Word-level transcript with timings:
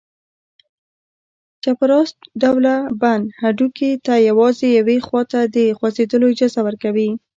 چپراست 1.63 2.17
ډوله 2.41 2.75
بند 3.01 3.23
هډوکي 3.41 3.91
ته 4.05 4.13
یوازې 4.29 4.67
یوې 4.79 4.97
خواته 5.07 5.39
د 5.55 5.57
خوځېدلو 5.77 6.25
اجازه 6.33 6.59
ورکوي. 6.63 7.09